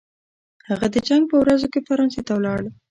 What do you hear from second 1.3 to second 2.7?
په ورځو کې فرانسې ته ولاړ.